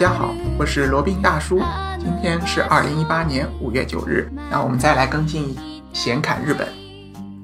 [0.00, 1.60] 大家好，我是罗宾大叔。
[1.98, 5.54] 今天是二零一八年五月九日，那我们再来更新
[5.92, 6.66] 闲侃日本。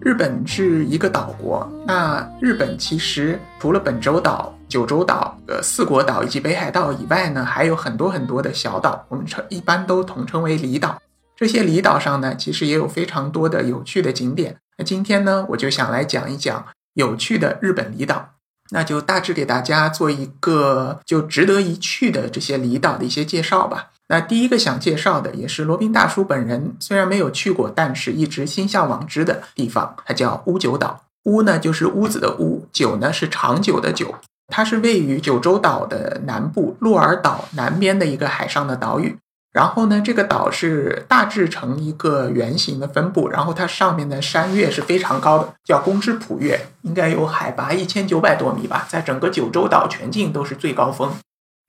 [0.00, 10.98] 日本是一个岛国，那日本其实除了本州岛、九州岛、呃四国岛以及北海道以外呢，还有很多很多的小岛，我们称一般都统称为离岛。
[11.36, 14.56] 这些离岛上呢，其实也有非常多的有趣的景点。
[14.78, 16.64] 那今天呢，我就想来讲一讲
[16.94, 18.30] 有趣的日本离岛。
[18.70, 23.90] 那就大致给大家做一个就值得一去的这些离岛的一些介绍吧。
[24.08, 31.02] 那第一个想介绍的也是罗宾大叔本人虽然没有去过，但是一直心向往之的地方，它叫屋久岛。
[31.24, 34.14] 屋呢就是屋子的屋，久呢是长久的久。
[34.48, 39.18] 它是位于九州岛的南部鹿儿岛南边的一个海上的岛屿。
[39.56, 51.10] 然后呢，这个岛是大致呈一个圆形的分布，然后它上面的山岳是非常高的，叫宫之浦岳，应该有海拔一千九百多米吧，在整个九州岛全境都是最高峰。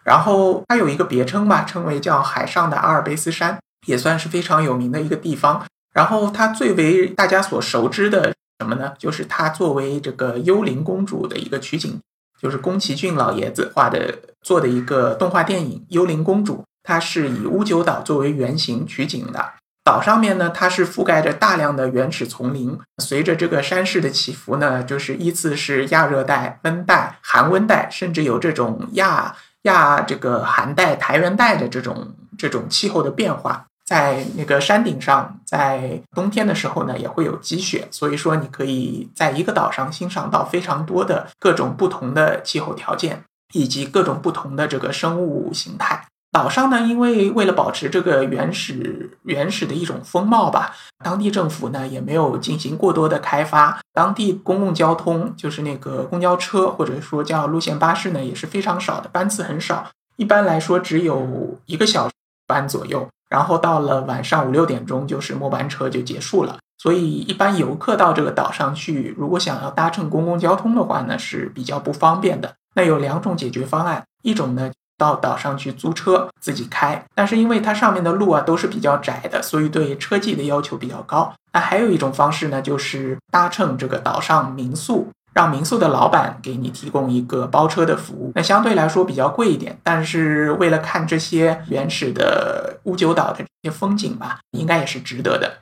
[0.04, 5.64] 然后它有一个别称吧，称为叫海上的阿尔卑斯山，也算是非常有名的一个地方。
[5.94, 8.92] 然后它最为大家所熟知的什么呢？
[9.00, 11.98] 就是它作为这个幽灵公主的一个取景，
[12.38, 16.56] 就是宫崎骏老爷子画的做的一个动画电影《幽灵公主》。
[16.88, 19.52] 它是以乌九岛作为原型取景的，
[19.84, 22.80] 岛上面呢，它是覆盖着大量的原始丛林。
[23.00, 33.66] 随着这个山势的起伏呢，就是依次是亚热带、温带、寒温带，甚至有这种亚亚这个寒带、台原带的这种这种气候的变化。
[33.86, 46.06] 在那个山顶上，在冬天的时候呢，也会有积雪，所以说你可以在一个岛上欣赏到非常多的各种不同的气候条件，以及各种不同的这个生物形态。
[46.38, 50.72] 岛上呢，因为为了保持这个原始原始的一种风貌吧，
[51.04, 62.14] 当地政府呢也没有进行过多的开发，当地公共交通就是那个公交车或者说叫路线巴士呢也是非常少的，班次很少，一般来说只有一个小时
[62.46, 72.54] 班左右，然后到了晚上五六点钟就是末班车就结束了，所以一般游客到这个岛上去，如果想要搭乘公共交通的话呢是比较不方便的。
[72.76, 74.72] 那有两种解决方案，一种呢。
[74.98, 81.34] 到岛上去租车自己开，但是因为它上面的路啊都是比较窄的，所以对车技的要求比较高。
[81.54, 88.32] 那还有一种方式呢，就是搭乘这个岛上民宿，让民宿的老板给你提供一个包车的服务。
[88.36, 95.60] 那相对来说比较贵一点，但是为了看这些原始的乌九岛的这些风景吧，应该也是值得的。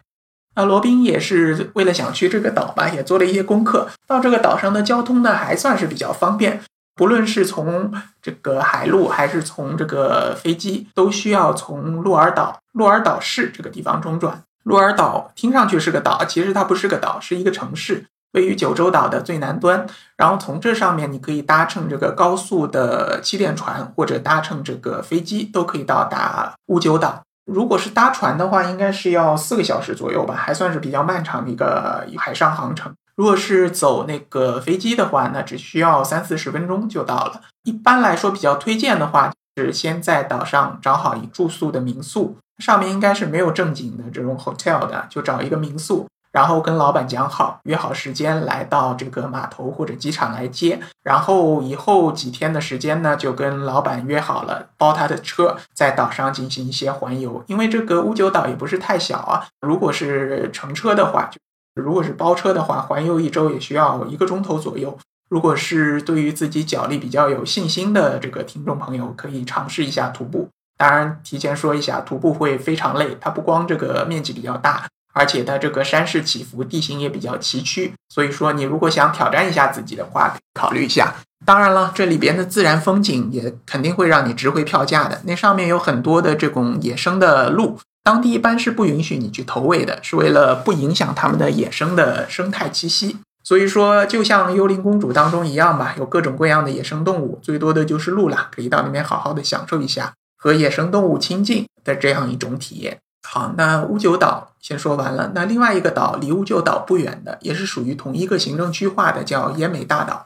[0.56, 3.90] 那罗宾也是为了想去这个岛吧，也做了一些功课。
[4.08, 6.62] 到这个岛上的交通呢，还算是比较方便。
[6.96, 14.42] 不论是从这个海路还是从这个飞机，都需要从鹿儿岛鹿儿岛市这个地方中转。
[14.64, 19.86] 鹿儿岛听上去是个岛，其实它不是个岛，是一个城市，位于九州岛的最南端。
[20.18, 27.22] 然后从这上面，你可以搭乘这个高速的气垫船，或者搭乘这个飞机，都可以到达乌九岛。
[27.46, 32.92] 如果是搭船的话，应该是要四个小时左右吧，还算是比较漫长的一个海上航程。
[33.16, 37.42] 如果是走那个飞机的话，那只需要三四十分钟就到了。
[37.64, 50.82] 一般来说，比较推荐的话是先在岛上找好一住宿的民宿，上面应该是没有正经的这种 hotel 的，就找一个民宿，然后跟老板讲好，约好时间来到这个码头或者机场来接。
[51.02, 57.42] 然后以后几天的时间呢，就跟老板约好了，包他的车在岛上进行一些环游。
[57.48, 61.40] 因为这个乌九岛也不是太小啊，如果是乘车的话就。
[61.76, 64.98] 如果是包车的话，环游一周也需要一个钟头左右。
[65.30, 70.48] 如果是对于自己脚力比较有信心的这个听众朋友，可以尝试一下徒步。
[70.78, 73.18] 当然，提前说一下，徒步会非常累。
[73.20, 77.92] 它不光这个面积比较大，而且它这个山势起伏，地形也比较崎岖。
[78.10, 81.16] 所以说，你如果想挑战一下自己的话，考虑一下。
[81.46, 85.22] 当然了，这里边的自然风景也肯定会让你值回票价的。
[85.26, 87.78] 那上面有很多的这种野生的鹿。
[88.06, 93.18] 当地一般是不允许你去投喂的，是为了不影响他们的野生的生态栖息。
[93.44, 103.00] 所以说，就像《幽灵公主》当中一样吧，有各种各样的野生动物，最多的就是鹿了，可以到那边好好的享受一下和野生动物亲近的这样一种体验。
[103.28, 105.32] 好，那乌九岛先说完了。
[105.34, 110.24] 那另外一个岛离乌九岛不远的，也是属于同一个行政区划的，叫奄美大岛。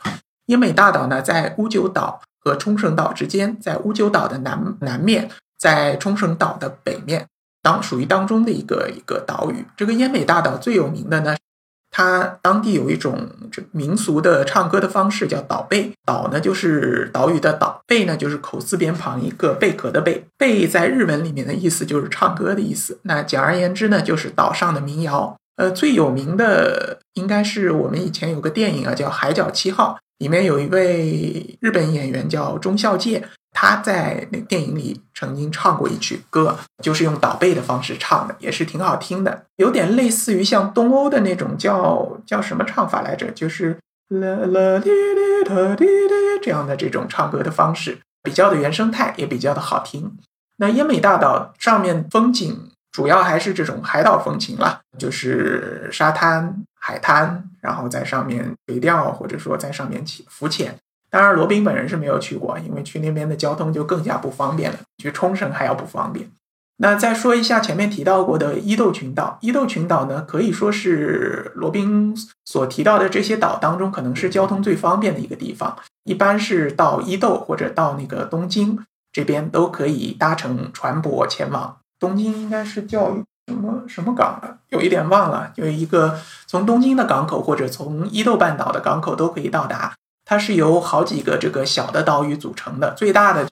[0.48, 7.28] 奄美大岛呢，在乌九岛和冲绳岛之间，在乌九岛的南南面，在冲绳岛的北面，
[7.62, 9.66] 当属于当中的一个一个岛屿。
[9.76, 11.36] 这个奄美大岛最有名的呢。
[11.92, 15.92] 它当地有一种这民俗的唱歌的方式，叫岛贝。
[16.06, 20.24] 岛呢就是岛屿的岛，贝呢就是口字边旁一个贝壳的贝。
[20.38, 23.00] 贝在日文里面的意思就是唱歌的意思。
[23.02, 25.36] 那简而言之呢，就是岛上的民谣。
[25.56, 33.28] 呃，最有名的应该是我们以前有个电影啊，叫《海角七号》，里面有一位日本演员叫中孝介。
[33.52, 43.78] 他在那电影里曾经唱过一曲歌，就是用倒背的方式唱的，也是挺好听的，有点类似于像东欧的那种叫叫什么唱法来着，就是
[44.10, 50.18] 啦啦滴滴哒滴滴这样的这种唱歌的方式，比较的原生态，也比较的好听。
[50.58, 60.76] 那奄美大岛上面风景主要还是这种海岛风情了，就是沙滩、海滩，然后在上面垂钓，或者说在上面起浮潜。
[61.10, 66.30] 当然，罗宾本人是没有去过，因为去那边的交通就更加不方便了，去冲绳还要不方便。
[66.82, 72.16] 那再说一下前面提到过的伊豆群岛，伊豆群岛呢，可以说是罗宾
[72.46, 75.76] 所提到的这些岛当中，可能是交通最方便的一个地方。
[76.06, 78.80] 一般是到伊豆或者到那个东京
[79.12, 81.78] 这边都可以搭乘船舶前往。
[82.00, 83.14] 东京应该是叫
[83.48, 86.18] 什么什么港的，有一点忘了，有一个
[86.48, 89.94] 从东京的港口或者从伊豆半岛的港口都可以到达。
[90.30, 93.50] 它是由好几个这个小的岛屿组成的，最大的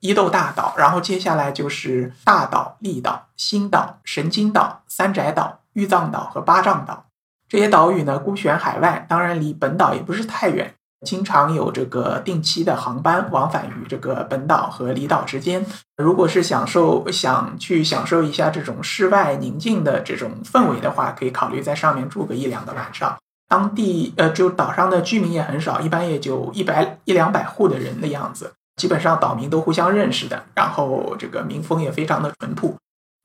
[0.00, 7.04] 伊豆大岛，然后接下来就是大岛、立岛、新岛、神津岛、三宅岛、玉藏岛和八丈岛。
[7.48, 10.74] 这些岛屿呢，孤悬海外，当然离本岛也不是太远，
[11.06, 15.64] 经常有这个定期的航班往返于这个本岛和离岛之间。
[15.98, 23.16] 如果是享受想去享受一下这种室外宁静的这种氛围的话，可以考虑在上面住个一两个晚上。
[23.48, 28.52] 当地呃，就岛上的居民也很少，一般也就一百一两百户的人的样子。
[28.76, 32.76] 基本上岛民都互相认识的，然后这个民风也非常的淳朴。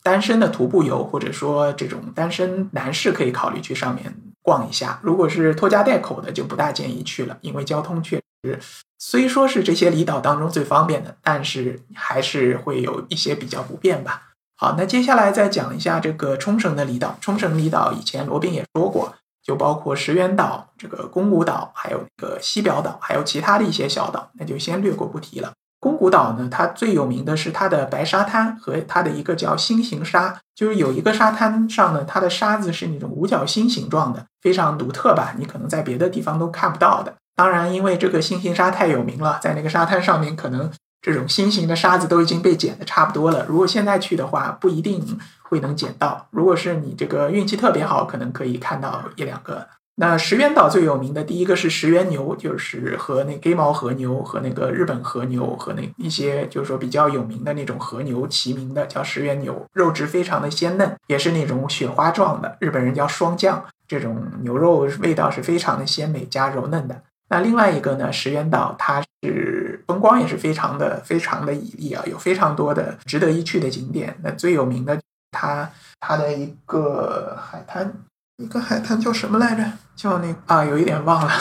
[0.01, 4.99] 单身的徒步游或者说这种单身男士可以考虑去上面逛一下。
[5.03, 8.59] 如果是拖家带口的，就不大建议去了，因为交通确实
[8.97, 14.23] 虽说是这些离岛当中最方便的，但是还是会有一些比较不便吧。
[14.57, 17.17] 好，那接下来再讲一下这个冲绳的离岛。
[17.21, 19.13] 冲绳离岛以前罗宾也说过。
[19.43, 25.51] 就包括石垣岛、这个宫古岛，还有那个西表岛，还有其他的一些小岛，那就先略过不提了。
[25.79, 35.35] 宫古岛呢，它最有名的是它的白沙滩和它的一个叫心形沙，就是有一个沙滩上呢，它的沙子是那种五角星形状的，非常独特吧？
[35.37, 37.13] 你可能在别的地方都看不到的。
[37.35, 40.71] 当然，因为这个心形沙太有名了，在那个沙滩上面可能。
[41.05, 43.45] 这种星形的沙子都已经被捡的差不多了。
[43.49, 45.05] 如果现在去的话，不一定
[45.53, 46.27] 会能捡到。
[46.31, 49.67] 如果是你这个运气特别好，可能可以看到一两个。
[49.97, 62.57] 那石原岛最有名的第一个是石原牛，就是和那黑毛和牛和那个日本和牛和那一些就是说比较有名的那种和牛齐名的，叫石原牛，肉质非常的鲜嫩，也是那种雪花状的。
[62.59, 67.03] 日本人叫霜降，这种牛肉味道是非常的鲜美加柔嫩的。
[67.29, 74.15] 那另外一个呢，石原岛它是风光也是非常的非常的绮丽啊，有非常多的值得一去的景点。
[74.23, 74.99] 那最有名的，
[75.33, 75.69] 它
[75.99, 77.91] 它的一个海滩，
[78.37, 79.63] 一个海滩叫什么来着？
[79.97, 81.33] 叫那啊，有一点忘了。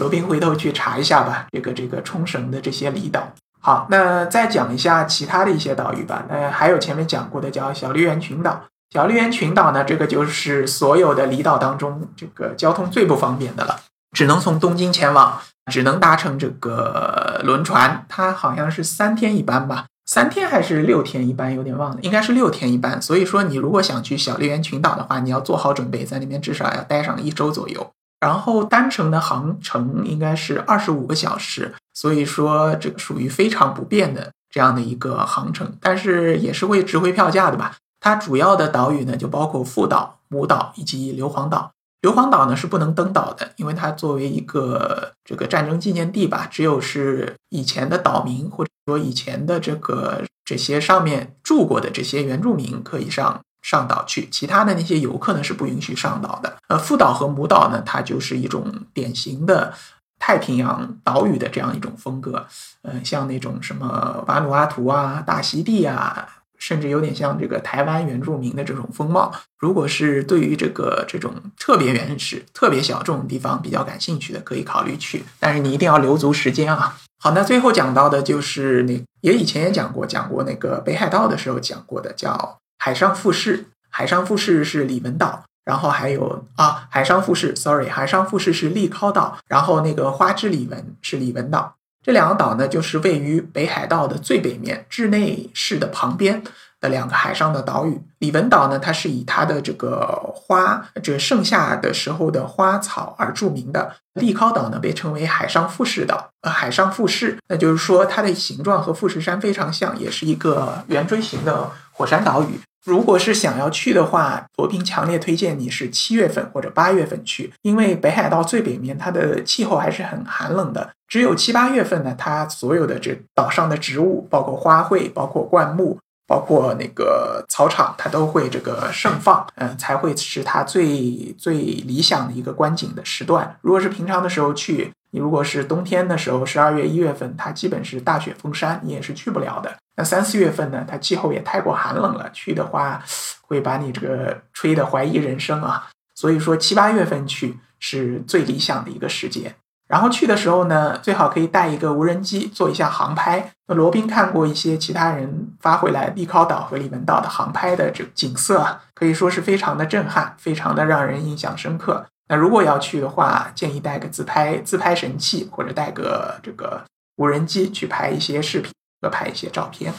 [0.00, 1.46] 罗宾回头去查一下吧。
[1.52, 3.28] 这个这个冲绳的这些离岛。
[3.60, 6.24] 好，那再讲一下其他的一些岛屿吧。
[6.28, 8.62] 呃，还有前面讲过的叫小笠原群岛。
[8.90, 13.80] 小笠原群岛呢，这个就是所有的离岛当中这个交通最不方便的了。
[14.12, 15.40] 只能从东京前往，
[15.72, 23.00] 只能搭乘这个轮船，它好像是三天一班吧，三天还是六天一班，有点忘了，应该是六天一班。
[23.00, 27.90] 所以说，你如果想去小笠原群岛的话，你要做好准备，在那边至少要待上一周左右。
[28.20, 37.76] 然后单程的航程应该是二十五个小时，所以说这个属于非常不便的这样的一个航程，但是也是会值回票价的吧。
[38.00, 41.70] 它主要的岛屿呢，就包括父岛、母岛以及硫磺岛。
[42.02, 56.56] 硫磺岛呢是不能登岛的，因为它作为一个这个战争纪念地吧，只有是以前的岛民或者说以前的这个这些上面住过的这些原住民可以上上岛去，其他的那些游客呢是不允许上岛的。
[56.68, 59.72] 呃，父岛和母岛呢，它就是一种典型的
[60.18, 62.46] 太平洋岛屿的这样一种风格，
[62.82, 66.28] 嗯，像那种什么瓦努阿图啊、大溪地啊。
[66.56, 69.30] 甚至有点像这个台湾原住民的这种风貌。
[69.58, 75.24] 如果是对于这个这种特别原始、特别小众的地方比较感兴趣的，可以考虑去。
[75.38, 76.96] 但是你一定要留足时间啊。
[77.24, 91.76] 好，那最后讲到的就是那也以前也讲过，讲过那个北海道的时候讲过的，叫海上富士，海上富士是李文岛，然后还有啊，海上富士，sorry，海上富士是利尻岛，然后那个花之李文是李文岛。
[92.02, 96.42] 这两个岛呢，就是位于北海道的最北面，稚内市的旁边
[96.78, 97.98] 的两个海上的岛屿。
[98.18, 103.94] 李文岛呢，它是以它的这个花，这盛夏的时候的花草而著名的。
[104.12, 112.60] 利尻岛呢，被称为海上富士岛，呃，海上富士，那就是说它的形状和富士山非常像，也是一个圆锥形的火山岛屿。
[112.84, 120.90] 如果是想要去的话，罗宾强烈推荐你是七月份或者八月份去，因为北海道最北面它的气候还是很寒冷的。
[121.08, 133.56] 只有七八月份呢，它所有的这岛上的植物，包括花卉，包括灌木，包括那个草场，它都会这个盛放，嗯，才会是它最最理想的一个观景的时段。
[133.62, 134.92] 如果是平常的时候去。
[135.14, 139.72] 你如果是冬天的时候，十二月、一月份，它基本是大雪封山，你也是去不了的。
[139.96, 143.00] 那三四月份呢，它气候也太过寒冷了，去的话
[143.42, 145.86] 会把你这个吹得怀疑人生啊。
[146.16, 149.54] 所以说七八月份去是最理想的一个时间。
[149.86, 153.52] 然后去的时候呢，最好可以带一个无人机做一下航拍。
[153.68, 162.06] 那罗宾看过一些其他人发回来利考岛和里文岛的航拍的这景色，可以说是非常的震撼，非常的让人印象深刻。
[162.28, 166.82] 那如果要去的话，建议带个自拍自拍神器，或者带个这个
[167.16, 169.92] 无人机去拍一些视频和拍一些照片。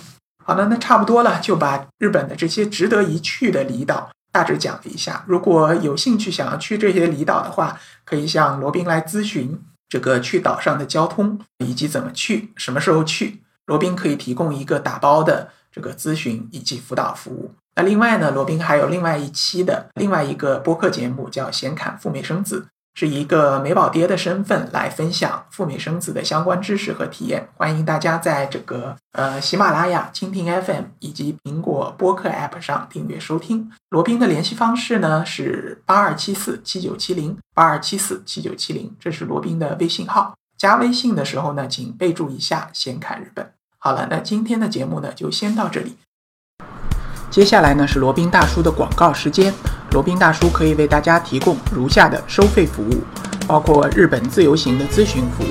[0.44, 5.24] 好了，那差不多了，就把日本的这些值得一去的离岛大致讲了一下。
[5.27, 13.41] 如果有兴趣想要去这些离岛的话，可以向罗宾来咨询这个去岛上的交通以及怎么去、什么时候去。
[13.65, 17.53] 罗宾可以提供一个打包的这个咨询以及辅导服务。
[17.75, 22.62] 那另外呢，罗宾还有另外一期的另外一个播客节目，叫《闲侃赴美生子》，
[22.98, 27.50] 是一个美宝爹的身份来分享赴美生子的相关知识和体验。
[27.58, 33.70] 欢迎大家在这个呃喜马拉雅、蜻蜓 FM 以及苹果播客 App 上订阅收听。
[33.89, 40.34] 罗宾的联系方式呢是八二七四七九七零八二七四七九七零，这是罗宾的微信号。
[40.58, 43.51] 加微信的时候呢，请备注一下“闲侃日本”。
[43.77, 45.98] 好了，那今天的节目呢就先到这里。
[47.35, 49.53] 接下来呢是罗宾大叔的广告时间。
[49.91, 53.03] 罗宾大叔可以为大家提供如下的收费服务，
[53.45, 55.47] 包括日本自由行的咨询服务、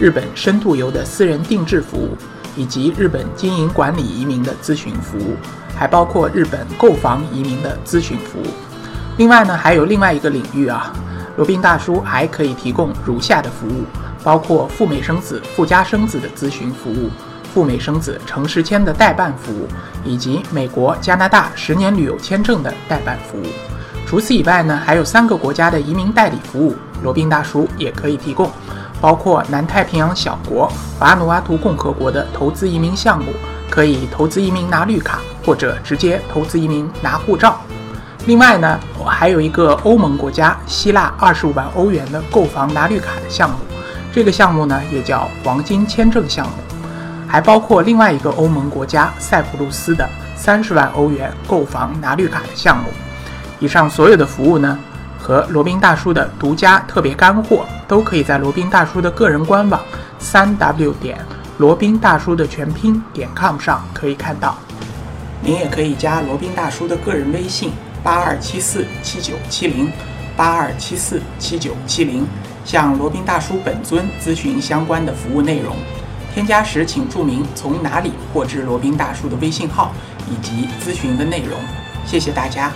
[0.00, 2.16] 日本深度游的私人定制服务，
[2.56, 5.36] 以及日本经营管理移民的咨询服务，
[5.76, 8.46] 还包括日本购房移民的咨询服务。
[9.16, 10.92] 另外呢，还有另外一个领域啊，
[11.36, 13.84] 罗宾大叔还可以提供如下的服务，
[14.24, 17.08] 包括赴美生子、赴加生子的咨询服务。
[17.52, 19.68] 赴美生子、城市签的代办服务，
[20.04, 23.46] 以及美国、加拿大十年旅游签证的代办服务。
[24.06, 28.50] 除此以外呢，还有三个国家的移民代理服务，罗宾大叔也可以提供，
[29.00, 33.32] 包括南太平洋小国瓦努阿图共和国的投资移民项目，
[33.68, 37.60] 可以投资移民拿绿卡，或者直接投资移民拿护照。
[38.24, 43.56] 另外呢，我还有一个欧盟国家希腊二十五万欧元的购房拿绿卡的项目，
[44.12, 46.52] 这个项目呢也叫黄金签证项目。
[47.28, 52.88] 还包括另外一个欧盟国家塞浦路斯的三十万欧元购房拿绿卡的项目。
[53.60, 54.78] 以上所有的服务呢，
[55.20, 59.80] 和罗宾大叔的独家特别干货，都可以在罗宾大叔的个人官网
[60.18, 61.18] 三 w 点
[61.58, 64.56] 罗宾大叔的全拼点 com 上可以看到。
[65.42, 69.90] 您也可以加罗宾大叔的个人微信八二七四七九七零
[70.36, 72.26] 八二七四七九七零，
[72.64, 75.76] 向罗宾大叔本尊咨询相关的服务内容。
[76.34, 79.92] 添加时请注明从哪里获知罗宾大叔的微信号
[80.30, 81.58] 以及咨询的内容，
[82.06, 82.72] 谢谢大家。